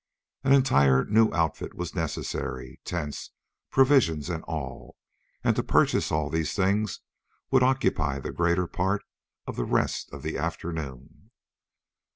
[0.43, 3.29] An entire new outfit was necessary tents,
[3.69, 4.97] provisions and all,
[5.43, 7.01] and to purchase all these things
[7.51, 9.03] would occupy the greater part
[9.45, 11.29] of the rest of the afternoon.